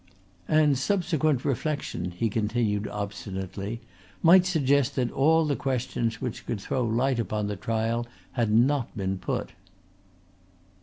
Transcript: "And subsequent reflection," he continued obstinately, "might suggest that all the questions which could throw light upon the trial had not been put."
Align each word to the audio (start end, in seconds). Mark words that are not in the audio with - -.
"And 0.47 0.79
subsequent 0.79 1.45
reflection," 1.45 2.09
he 2.09 2.27
continued 2.27 2.87
obstinately, 2.87 3.81
"might 4.23 4.47
suggest 4.47 4.95
that 4.95 5.11
all 5.11 5.45
the 5.45 5.55
questions 5.55 6.19
which 6.19 6.43
could 6.47 6.59
throw 6.61 6.81
light 6.83 7.19
upon 7.19 7.45
the 7.45 7.55
trial 7.55 8.07
had 8.31 8.49
not 8.51 8.97
been 8.97 9.19
put." 9.19 9.51